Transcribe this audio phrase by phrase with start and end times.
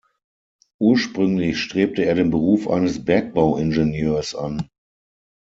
[0.79, 4.67] Ursprünglich strebte er den Beruf eines Bergbauingenieurs an.